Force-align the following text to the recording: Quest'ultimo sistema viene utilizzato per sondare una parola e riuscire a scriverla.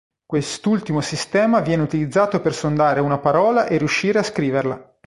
Quest'ultimo 0.25 0.99
sistema 0.99 1.59
viene 1.59 1.83
utilizzato 1.83 2.41
per 2.41 2.55
sondare 2.55 3.01
una 3.01 3.19
parola 3.19 3.67
e 3.67 3.77
riuscire 3.77 4.17
a 4.17 4.23
scriverla. 4.23 4.95